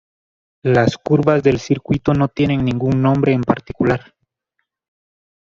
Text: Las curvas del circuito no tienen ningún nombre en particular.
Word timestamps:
Las 0.63 0.97
curvas 0.97 1.43
del 1.43 1.59
circuito 1.59 2.15
no 2.15 2.27
tienen 2.27 2.65
ningún 2.65 3.03
nombre 3.03 3.33
en 3.33 3.43
particular. 3.43 4.15